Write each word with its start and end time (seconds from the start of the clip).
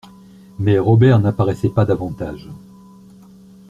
Mais 0.57 0.79
Robert 0.79 1.19
n'apparaissait 1.19 1.69
pas 1.69 1.85
davantage. 1.85 2.49